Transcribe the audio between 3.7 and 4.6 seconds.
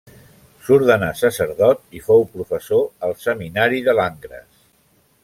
de Langres.